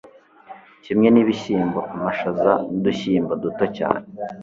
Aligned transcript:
kimwe 0.83 1.07
n'ibishyimbo, 1.11 1.79
amashaza, 1.95 2.51
n'udushyimbo 2.69 3.33
duto 3.43 3.65
cyane 3.77 4.05